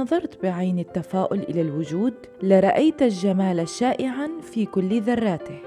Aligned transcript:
نظرت 0.00 0.42
بعين 0.42 0.78
التفاؤل 0.78 1.38
إلى 1.38 1.60
الوجود 1.60 2.14
لرأيت 2.42 3.02
الجمال 3.02 3.68
شائعا 3.68 4.30
في 4.42 4.66
كل 4.66 5.00
ذراته. 5.00 5.58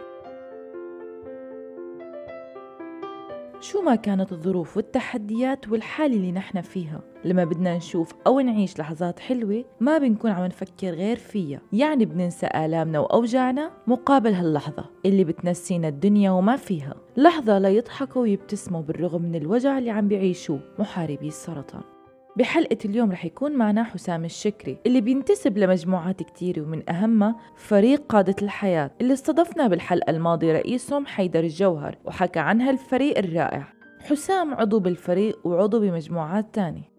شو 3.60 3.82
ما 3.82 3.96
كانت 3.96 4.32
الظروف 4.32 4.78
والتحديات 4.78 5.70
والحالة 5.70 6.16
اللي 6.16 6.32
نحن 6.32 6.62
فيها؟ 6.62 7.02
لما 7.26 7.44
بدنا 7.44 7.78
نشوف 7.78 8.14
أو 8.28 8.40
نعيش 8.40 8.80
لحظات 8.80 9.20
حلوة 9.20 9.66
ما 9.80 9.98
بنكون 9.98 10.32
عم 10.32 10.46
نفكر 10.46 10.90
غير 10.90 11.18
فيها. 11.18 11.62
يعني 11.74 12.06
بننسى 12.06 12.48
آلامنا 12.56 13.00
وأوجاعنا 13.00 13.72
مقابل 13.88 14.34
هاللحظة 14.34 14.86
اللي 15.06 15.24
بتنسينا 15.24 15.88
الدنيا 15.88 16.32
وما 16.32 16.56
فيها. 16.56 16.96
لحظة 17.18 17.60
ليضحكوا 17.60 18.22
ويبتسموا 18.22 18.82
بالرغم 18.82 19.22
من 19.22 19.36
الوجع 19.36 19.78
اللي 19.78 19.90
عم 19.90 20.08
بيعيشوه 20.08 20.60
محاربي 20.80 21.28
السرطان. 21.28 21.93
بحلقة 22.36 22.78
اليوم 22.86 23.12
رح 23.12 23.26
يكون 23.26 23.52
معنا 23.52 23.84
حسام 23.84 24.26
الشكري 24.26 24.78
اللي 24.86 25.02
بينتسب 25.02 25.58
لمجموعات 25.58 26.24
كتيرة 26.24 26.62
ومن 26.62 26.90
أهمها 26.90 27.36
فريق 27.58 28.06
قادة 28.10 28.36
الحياة 28.42 28.92
اللي 29.02 29.14
استضفنا 29.14 29.68
بالحلقة 29.68 30.10
الماضية 30.10 30.54
رئيسهم 30.54 31.06
حيدر 31.06 31.40
الجوهر 31.40 31.98
وحكى 32.06 32.40
عنها 32.40 32.72
الفريق 32.72 33.18
الرائع. 33.18 33.74
حسام 34.00 34.54
عضو 34.54 34.80
بالفريق 34.80 35.48
وعضو 35.48 35.80
بمجموعات 35.80 36.56
تانية 36.56 36.92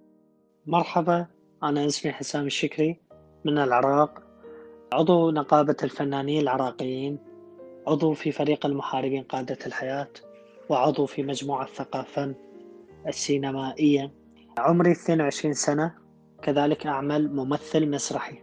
مرحبا 0.67 1.27
أنا 1.63 1.87
اسمي 1.87 2.13
حسام 2.13 2.47
الشكري 2.47 3.01
من 3.45 3.59
العراق 3.59 4.23
عضو 4.93 5.31
نقابة 5.31 5.77
الفنانين 5.83 6.43
العراقيين 6.43 7.19
عضو 7.87 8.13
في 8.13 8.33
فريق 8.33 8.67
المحاربين 8.67 9.23
قادة 9.23 9.59
الحياة 9.67 10.09
وعضو 10.69 11.07
في 11.07 11.23
مجموعة 11.23 11.67
ثقافة 11.67 12.35
السينمائية. 13.09 14.24
عمري 14.59 14.93
22 14.93 15.55
سنة 15.55 15.95
كذلك 16.43 16.87
أعمل 16.87 17.35
ممثل 17.35 17.91
مسرحي. 17.91 18.39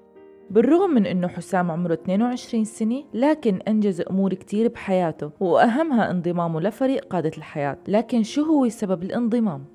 بالرغم 0.49 0.89
من 0.89 1.05
أنه 1.05 1.27
حسام 1.27 1.71
عمره 1.71 1.93
22 1.93 2.65
سنة 2.65 3.03
لكن 3.13 3.61
أنجز 3.67 4.01
أمور 4.01 4.33
كتير 4.33 4.67
بحياته 4.67 5.31
وأهمها 5.39 6.11
انضمامه 6.11 6.61
لفريق 6.61 7.05
قادة 7.05 7.31
الحياة. 7.37 7.77
لكن 7.87 8.23
شو 8.23 8.43
هو 8.43 8.69
سبب 8.69 9.03
الانضمام؟ 9.03 9.65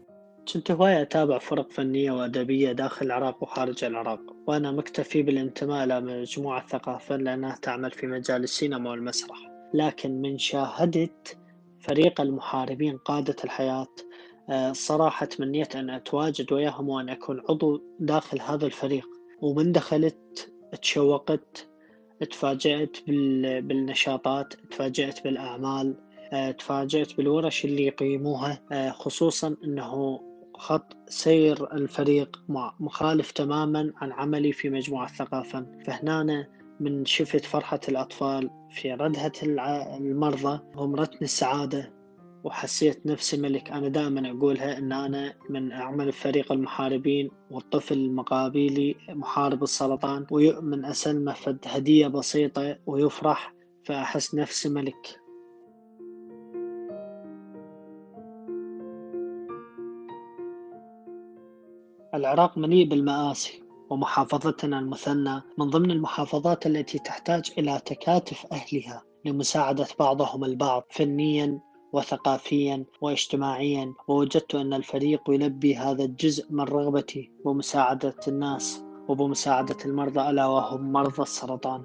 كنت 0.55 0.71
هواية 0.71 1.03
أتابع 1.03 1.39
فرق 1.39 1.71
فنية 1.71 2.11
وأدبية 2.11 2.73
داخل 2.73 3.07
العراق 3.07 3.43
وخارج 3.43 3.85
العراق 3.85 4.21
وأنا 4.47 4.73
مكتفي 4.73 5.23
بالانتماء 5.23 5.87
لمجموعة 5.87 6.67
ثقافة 6.67 7.17
لأنها 7.17 7.57
تعمل 7.63 7.91
في 7.91 8.07
مجال 8.07 8.43
السينما 8.43 8.91
والمسرح. 8.91 9.39
لكن 9.75 10.21
من 10.21 10.39
شاهدة 10.39 11.11
فريق 11.81 12.21
المحاربين 12.21 12.97
قادة 12.97 13.37
الحياة 13.45 13.87
آه، 14.51 14.73
صراحة 14.73 15.27
تمنيت 15.27 15.77
أن 15.77 15.91
أتواجد 15.91 16.53
وياهم 16.53 16.89
وأن 16.89 17.09
أكون 17.09 17.43
عضو 17.49 17.83
داخل 18.01 18.41
هذا 18.41 18.67
الفريق. 18.67 19.07
ومن 19.41 19.73
دخلت 19.73 20.53
تشوقت 20.83 21.69
تفاجأت 22.31 22.97
بالنشاطات 23.61 24.55
تفاجأت 24.71 25.25
بالأعمال 25.25 25.97
آه، 26.33 26.51
تفاجأت 26.51 27.17
بالورش 27.17 27.65
اللي 27.65 27.87
يقيموها 27.87 28.63
آه، 28.73 28.91
خصوصا 28.91 29.57
أنه 29.65 30.21
خط 30.55 30.97
سير 31.09 31.73
الفريق 31.75 32.43
مخالف 32.81 33.31
تماما 33.31 33.93
عن 33.97 34.13
عملي 34.13 34.53
في 34.53 34.71
مجموعة 34.71 35.09
ثقافة 35.09 35.67
فهنا 35.87 36.47
من 36.81 37.05
شفت 37.05 37.45
فرحة 37.45 37.81
الأطفال 37.89 38.51
في 38.71 38.93
ردهة 38.93 39.33
المرضى 39.43 40.61
غمرتني 40.77 41.23
السعادة. 41.23 41.93
وحسيت 42.47 43.07
نفسي 43.07 43.37
ملك 43.37 43.71
أنا 43.71 43.89
دائما 43.89 44.31
أقولها 44.31 44.79
أن 44.79 44.93
أنا 44.93 45.35
من 45.51 45.73
أعمل 45.73 46.13
فريق 46.13 46.53
المحاربين 46.53 47.31
والطفل 47.51 47.95
المقابلي 47.99 48.97
محارب 49.09 49.63
السرطان 49.63 50.27
ويؤمن 50.31 50.85
أسلمه 50.85 51.33
فد 51.33 51.59
هدية 51.67 52.07
بسيطة 52.07 52.79
ويفرح 52.87 53.55
فأحس 53.85 54.35
نفسي 54.35 54.69
ملك 54.69 55.21
العراق 62.15 62.59
مليء 62.59 62.89
بالمآسي 62.89 63.63
ومحافظتنا 63.91 64.79
المثنى 64.79 65.43
من 65.59 65.71
ضمن 65.71 65.91
المحافظات 65.91 66.67
التي 66.67 66.99
تحتاج 66.99 67.53
إلى 67.59 67.81
تكاتف 67.85 68.47
أهلها 68.53 69.03
لمساعدة 69.25 69.87
بعضهم 69.99 70.45
البعض 70.45 70.85
فنيا 70.91 71.61
وثقافيا 71.97 72.85
واجتماعيا 73.01 73.95
ووجدت 74.09 74.55
أن 74.55 74.75
الفريق 74.75 75.21
يلبي 75.29 75.77
هذا 75.77 76.05
الجزء 76.05 76.47
من 76.51 76.65
رغبتي 76.65 77.31
ومساعدة 77.45 78.15
الناس 78.29 78.83
وبمساعدة 79.09 79.77
المرضى 79.85 80.31
ألا 80.31 80.47
وهم 80.47 80.93
مرضى 80.93 81.23
السرطان 81.23 81.85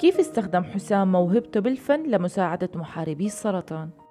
كيف 0.00 0.20
استخدم 0.20 0.64
حسام 0.64 1.12
موهبته 1.12 1.60
بالفن 1.60 2.02
لمساعدة 2.02 2.70
محاربي 2.74 3.26
السرطان؟ 3.26 4.01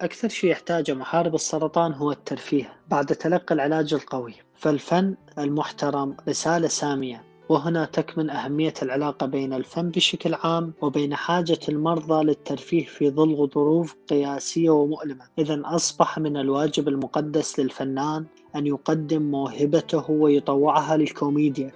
أكثر 0.00 0.28
شيء 0.28 0.50
يحتاجه 0.50 0.94
محارب 0.94 1.34
السرطان 1.34 1.92
هو 1.92 2.12
الترفيه 2.12 2.72
بعد 2.88 3.06
تلقي 3.06 3.54
العلاج 3.54 3.94
القوي 3.94 4.34
فالفن 4.54 5.14
المحترم 5.38 6.16
رسالة 6.28 6.68
سامية 6.68 7.24
وهنا 7.48 7.84
تكمن 7.84 8.30
أهمية 8.30 8.74
العلاقة 8.82 9.26
بين 9.26 9.52
الفن 9.52 9.88
بشكل 9.90 10.34
عام 10.34 10.72
وبين 10.82 11.14
حاجة 11.14 11.58
المرضى 11.68 12.24
للترفيه 12.24 12.84
في 12.84 13.10
ظل 13.10 13.50
ظروف 13.54 13.96
قياسية 14.08 14.70
ومؤلمة. 14.70 15.24
إذا 15.38 15.62
أصبح 15.64 16.18
من 16.18 16.36
الواجب 16.36 16.88
المقدس 16.88 17.58
للفنان 17.60 18.26
أن 18.56 18.66
يقدم 18.66 19.22
موهبته 19.22 20.10
ويطوعها 20.10 20.96
للكوميديا 20.96 21.72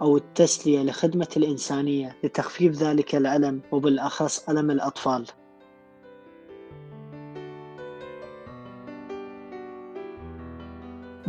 أو 0.00 0.16
التسلية 0.16 0.82
لخدمة 0.82 1.28
الإنسانية 1.36 2.16
لتخفيف 2.24 2.72
ذلك 2.72 3.14
الألم 3.14 3.60
وبالأخص 3.72 4.48
ألم 4.48 4.70
الأطفال. 4.70 5.26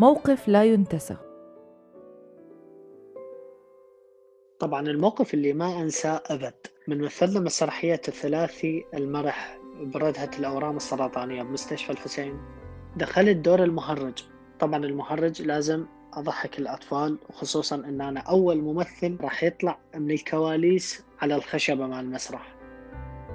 موقف 0.04 0.48
لا 0.48 0.64
ينتسى. 0.64 1.18
طبعا 4.60 4.82
الموقف 4.82 5.34
اللي 5.34 5.54
ما 5.54 5.82
أنساه 5.82 6.24
أبد 6.26 6.54
من 6.88 7.02
مثلنا 7.02 7.40
مسرحية 7.40 8.02
الثلاثي 8.08 8.86
المرح 8.94 9.60
بردهة 9.82 10.30
الأورام 10.40 10.78
السرطانية 10.78 11.44
بمستشفى 11.44 11.92
الحسين. 11.92 12.42
دخلت 12.98 13.38
دور 13.38 13.64
المهرج. 13.64 14.24
طبعا 14.60 14.86
المهرج 14.86 15.42
لازم 15.42 15.86
أضحك 16.14 16.60
الأطفال 16.60 17.18
وخصوصا 17.30 17.76
أن 17.76 18.02
أنا 18.02 18.20
أول 18.20 18.62
ممثل 18.62 19.18
راح 19.22 19.44
يطلع 19.44 19.80
من 19.96 20.12
الكواليس 20.12 21.04
على 21.22 21.36
الخشبة 21.36 21.88
مع 21.88 22.00
المسرح. 22.00 22.56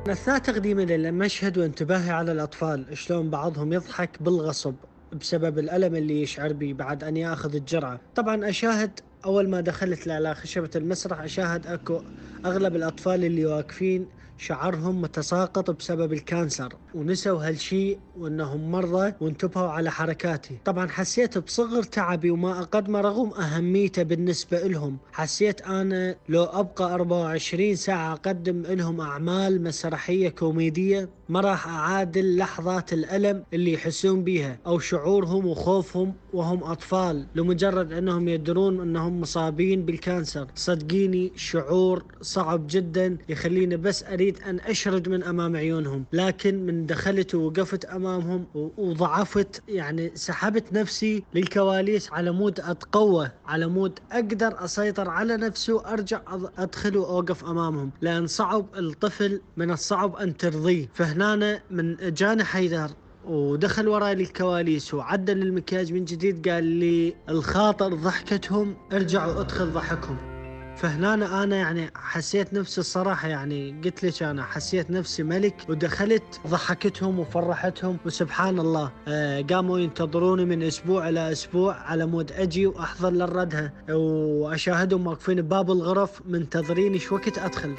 أثناء 0.09 0.39
تقديمي 0.39 0.84
للمشهد 0.84 1.59
وانتباهي 1.59 2.11
على 2.11 2.33
الأطفال 2.33 2.99
شلون 2.99 3.31
بعضهم 3.31 3.73
يضحك 3.73 4.23
بالغصب. 4.23 4.75
بسبب 5.13 5.59
الألم 5.59 5.95
اللي 5.97 6.23
يشعر 6.23 6.53
به 6.53 6.73
بعد 6.73 7.05
أن 7.05 7.17
يأخذ 7.17 7.55
الجرعة. 7.55 8.01
طبعا 8.15 8.49
أشاهد 8.49 9.01
أول 9.25 9.49
ما 9.51 9.61
دخلت 9.61 10.09
على 10.09 10.35
خشبة 10.35 10.71
المسرح 10.77 11.21
أشاهد 11.21 11.67
أكو 11.67 12.05
أغلب 12.45 12.77
الأطفال 12.77 13.25
اللي 13.25 13.47
واقفين 13.47 14.09
شعرهم 14.38 15.00
متساقط 15.00 15.71
بسبب 15.71 16.12
الكانسر 16.12 16.72
ونسوا 16.94 17.49
هالشيء 17.49 17.99
وإنهم 18.19 18.71
مرضى 18.71 19.12
وانتبهوا 19.21 19.69
على 19.69 19.91
حركاتي 19.91 20.59
طبعا 20.65 20.88
حسيت 20.88 21.38
بصغر 21.38 21.82
تعبي 21.82 22.31
وما 22.31 22.59
اقدمه 22.60 23.00
رغم 23.00 23.31
أهميته 23.32 24.03
بالنسبة 24.03 24.59
لهم 24.60 24.98
حسيت 25.13 25.60
أنا 25.60 26.16
لو 26.28 26.45
أبقى 26.45 26.95
24 26.95 27.74
ساعة 27.77 28.13
أقدم 28.13 28.63
لهم 28.63 29.01
أعمال 29.01 29.63
مسرحية 29.63 30.28
كوميدية 30.28 31.09
ما 31.28 31.41
راح 31.41 31.68
أعادل 31.68 32.36
لحظات 32.36 32.92
الألم 32.92 33.45
اللي 33.54 33.72
يحسون 33.72 34.24
بيها 34.24 34.59
أو 34.66 34.78
شعورهم 34.78 35.47
وخوفهم 35.47 36.15
وهم 36.33 36.65
أطفال 36.65 37.27
لمجرد 37.34 37.92
إنهم 37.92 38.28
يدرون 38.28 38.80
إنهم 38.80 39.21
مصابين 39.21 39.84
بال 39.84 39.98
cancer. 39.98 40.47
صدقيني 40.54 41.33
شعور 41.36 42.04
صعب 42.21 42.66
جدا 42.71 43.16
يخليني 43.28 43.77
بس 43.77 44.04
أريد 44.04 44.28
أريد 44.28 44.42
أن 44.42 44.60
أشرد 44.60 45.09
من 45.09 45.25
أمام 45.25 45.57
عيونهم 45.57 46.04
لكن 46.13 46.66
من 46.66 46.86
دخلت 46.86 47.34
ووقفت 47.34 47.84
أمامهم 47.84 48.47
وضعفت 48.54 49.63
يعني 49.69 50.13
سحبت 50.15 50.72
نفسي 50.72 51.25
للكواليس 51.34 52.13
على 52.13 52.30
مود 52.30 52.60
أتقوى 52.60 53.30
على 53.47 53.66
مود 53.66 53.98
أقدر 54.13 54.65
أسيطر 54.65 55.09
على 55.09 55.36
نفسي 55.36 55.72
وأرجع 55.72 56.21
أدخل 56.59 56.97
وأوقف 56.97 57.45
أمامهم. 57.45 57.91
لأن 58.01 58.27
صعب 58.27 58.66
الطفل 58.78 59.41
من 59.57 59.71
الصعب 59.71 60.16
أن 60.16 60.36
ترضيه. 60.36 60.89
فهنا 60.95 61.60
من 61.71 61.97
جاني 62.01 62.45
حيدر 62.45 62.91
ودخل 63.25 63.89
وراي 63.89 64.15
للكواليس 64.15 64.95
وعدل 64.95 65.42
المكياج 65.42 65.92
من 65.92 66.04
جديد 66.04 66.48
قال 66.48 66.65
لي 66.65 67.15
الخاطر 67.28 67.95
ضحكتهم 67.95 68.77
ارجعوا 68.92 69.41
أدخل 69.41 69.66
ضحكهم. 69.72 70.38
فهنا 70.78 71.15
أنا 71.15 71.57
يعني 71.57 71.91
حسيت 71.97 72.54
نفسي 72.54 72.80
الصراحة 72.80 73.28
يعني 73.28 73.80
قلت 73.84 74.04
لك 74.04 74.22
أنا 74.22 74.42
حسيت 74.42 74.91
نفسي 74.91 75.22
ملك 75.22 75.54
ودخلت 75.69 76.41
ضحكتهم 76.47 77.19
وفرحتهم 77.19 77.97
وسبحان 78.07 78.59
الله 78.59 78.92
آه، 79.09 79.41
قاموا 79.42 79.78
ينتظروني 79.78 80.45
من 80.45 80.63
أسبوع 80.63 81.09
إلى 81.09 81.33
أسبوع 81.33 81.75
على 81.75 82.07
مود 82.07 82.33
أجي 82.33 82.66
وأحضر 82.66 83.10
للردها 83.10 83.72
وأشاهدهم 83.91 85.07
واقفين 85.07 85.41
بباب 85.41 85.71
الغرف 85.71 86.22
منتظرين 86.27 86.98
شو 86.98 87.15
وقت 87.15 87.39
أدخل. 87.39 87.75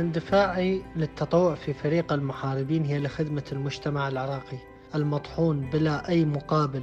اندفاعي 0.00 0.82
للتطوع 0.96 1.54
في 1.54 1.72
فريق 1.72 2.12
المحاربين 2.12 2.84
هي 2.84 2.98
لخدمة 2.98 3.44
المجتمع 3.52 4.08
العراقي 4.08 4.58
المطحون 4.94 5.70
بلا 5.70 6.08
أي 6.08 6.24
مقابل 6.24 6.82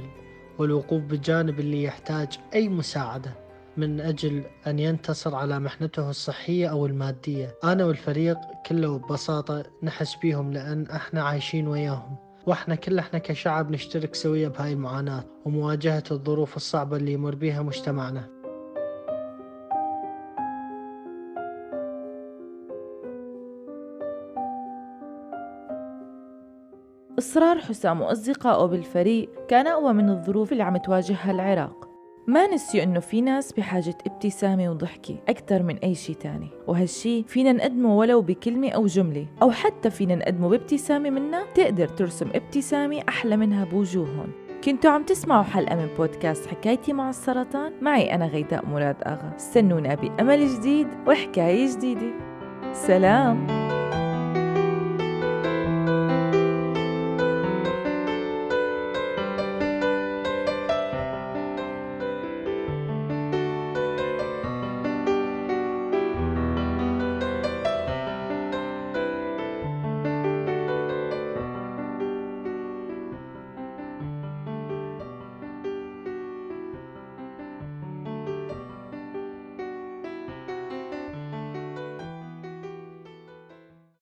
والوقوف 0.58 1.02
بجانب 1.02 1.60
اللي 1.60 1.82
يحتاج 1.82 2.28
أي 2.54 2.68
مساعدة 2.68 3.30
من 3.76 4.00
أجل 4.00 4.42
أن 4.66 4.78
ينتصر 4.78 5.34
على 5.34 5.58
محنته 5.58 6.10
الصحية 6.10 6.68
أو 6.70 6.86
المادية. 6.86 7.54
أنا 7.64 7.84
والفريق 7.84 8.38
كله 8.66 8.98
ببساطة 8.98 9.64
نحس 9.82 10.16
بيهم 10.16 10.52
لأن 10.52 10.86
إحنا 10.86 11.22
عايشين 11.22 11.68
وياهم. 11.68 12.16
وإحنا 12.46 12.74
كل 12.74 12.98
إحنا 12.98 13.18
كشعب 13.18 13.70
نشترك 13.70 14.14
سوية 14.14 14.48
بهاي 14.48 14.72
المعاناة 14.72 15.24
ومواجهة 15.44 16.04
الظروف 16.10 16.56
الصعبة 16.56 16.96
اللي 16.96 17.12
يمر 17.12 17.34
بيها 17.34 17.62
مجتمعنا. 17.62 18.37
إصرار 27.18 27.58
حسام 27.58 28.00
وأصدقائه 28.00 28.66
بالفريق 28.66 29.28
كان 29.48 29.66
أقوى 29.66 29.92
من 29.92 30.10
الظروف 30.10 30.52
اللي 30.52 30.62
عم 30.62 30.76
تواجهها 30.76 31.30
العراق. 31.30 31.88
ما 32.26 32.46
نسيوا 32.46 32.84
إنه 32.84 33.00
في 33.00 33.20
ناس 33.20 33.52
بحاجة 33.52 33.94
ابتسامة 34.06 34.70
وضحكة 34.70 35.16
أكثر 35.28 35.62
من 35.62 35.76
أي 35.76 35.94
شيء 35.94 36.16
تاني 36.16 36.48
وهالشي 36.66 37.22
فينا 37.22 37.52
نقدمه 37.52 37.96
ولو 37.96 38.22
بكلمة 38.22 38.70
أو 38.70 38.86
جملة 38.86 39.26
أو 39.42 39.50
حتى 39.50 39.90
فينا 39.90 40.14
نقدمه 40.14 40.48
بابتسامة 40.48 41.10
منا 41.10 41.44
تقدر 41.54 41.88
ترسم 41.88 42.28
ابتسامة 42.34 43.02
أحلى 43.08 43.36
منها 43.36 43.64
بوجوههم. 43.64 44.32
كنتوا 44.64 44.90
عم 44.90 45.02
تسمعوا 45.02 45.42
حلقة 45.42 45.76
من 45.76 45.88
بودكاست 45.96 46.46
حكايتي 46.46 46.92
مع 46.92 47.10
السرطان؟ 47.10 47.72
معي 47.82 48.14
أنا 48.14 48.26
غيداء 48.26 48.66
مراد 48.66 48.96
آغا. 49.02 49.32
استنونا 49.36 49.94
بأمل 49.94 50.48
جديد 50.48 50.88
وحكاية 51.06 51.76
جديدة. 51.76 52.12
سلام! 52.72 53.67